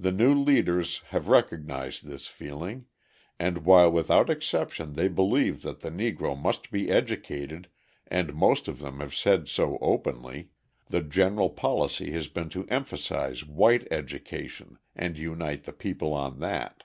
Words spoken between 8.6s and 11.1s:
of them have said so openly, the